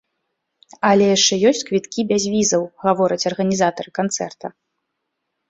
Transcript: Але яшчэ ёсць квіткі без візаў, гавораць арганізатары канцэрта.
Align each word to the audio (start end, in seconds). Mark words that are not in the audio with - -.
Але 0.89 1.05
яшчэ 1.09 1.33
ёсць 1.49 1.61
квіткі 1.67 2.05
без 2.13 2.23
візаў, 2.37 2.63
гавораць 2.87 3.19
арганізатары 3.33 3.89
канцэрта. 4.01 4.45